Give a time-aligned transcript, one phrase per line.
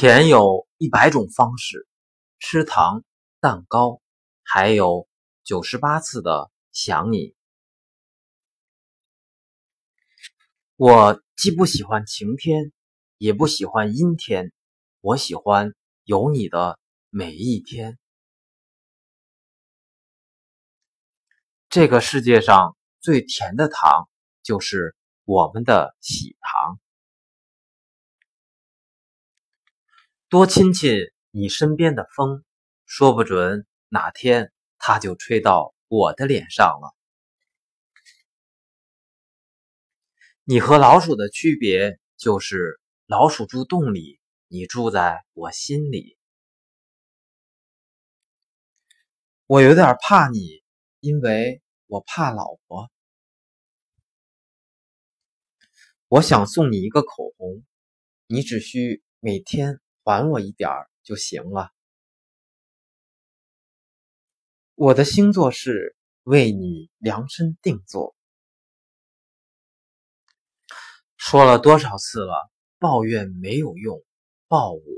[0.00, 1.88] 甜有一百种方式，
[2.38, 3.02] 吃糖、
[3.40, 4.00] 蛋糕，
[4.44, 5.08] 还有
[5.42, 7.34] 九十八次的想你。
[10.76, 12.70] 我既不喜欢晴天，
[13.16, 14.52] 也不喜欢阴天，
[15.00, 15.74] 我喜欢
[16.04, 16.78] 有你的
[17.10, 17.98] 每一天。
[21.68, 24.08] 这个世界上最甜的糖，
[24.44, 24.94] 就是
[25.24, 26.36] 我们的喜
[30.30, 32.44] 多亲亲你身边的风，
[32.84, 36.94] 说不准哪天它就吹到我的脸上了。
[40.44, 46.18] 你和老鼠的区别就是，老鼠住洞里，你住在我心里。
[49.46, 50.62] 我有点怕你，
[51.00, 52.90] 因为我怕老婆。
[56.08, 57.64] 我想送你一个口红，
[58.26, 59.80] 你只需每天。
[60.08, 61.70] 还我一点儿就行了。
[64.74, 68.16] 我的星座是为你量身定做。
[71.18, 74.02] 说了多少次了，抱怨没有用，
[74.48, 74.97] 抱我。